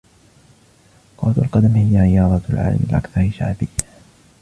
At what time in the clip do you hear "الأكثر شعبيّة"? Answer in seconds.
2.89-3.67